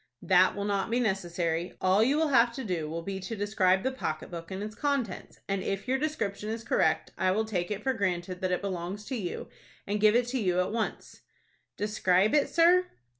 "That 0.23 0.55
will 0.55 0.65
not 0.65 0.89
be 0.89 0.99
necessary. 0.99 1.75
All 1.79 2.01
you 2.03 2.17
will 2.17 2.29
have 2.29 2.51
to 2.55 2.63
do 2.63 2.89
will 2.89 3.03
be 3.03 3.19
to 3.19 3.35
describe 3.35 3.83
the 3.83 3.91
pocket 3.91 4.31
book 4.31 4.49
and 4.49 4.63
its 4.63 4.73
contents, 4.73 5.41
and, 5.47 5.61
if 5.61 5.87
your 5.87 5.99
description 5.99 6.49
is 6.49 6.63
correct, 6.63 7.11
I 7.19 7.29
will 7.29 7.45
take 7.45 7.69
it 7.69 7.83
for 7.83 7.93
granted 7.93 8.41
that 8.41 8.51
it 8.51 8.61
belongs 8.63 9.05
to 9.05 9.15
you, 9.15 9.47
and 9.85 10.01
give 10.01 10.15
it 10.15 10.25
to 10.29 10.39
you 10.39 10.59
at 10.59 10.71
once." 10.71 11.21
"Describe 11.77 12.33
it, 12.33 12.49
sir?" 12.49 12.87